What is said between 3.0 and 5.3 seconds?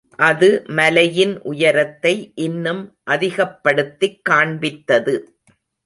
அதிகப்படுத்திக் காண்பித்தது.